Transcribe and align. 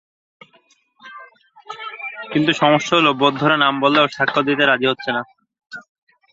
কিন্তু 2.31 2.51
সমস্যা 2.53 2.93
হলো, 2.97 3.11
বৌদ্ধরা 3.21 3.55
নাম 3.57 3.73
বললেও 3.83 4.13
সাক্ষ্য 4.15 4.39
দিতে 4.47 4.63
রাজি 4.65 4.85
হচ্ছেন 4.89 5.13
না। 5.17 5.23